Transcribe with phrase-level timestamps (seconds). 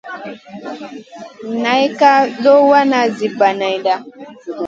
[1.61, 2.11] Nay ka
[2.43, 3.95] duhw wana zi banada.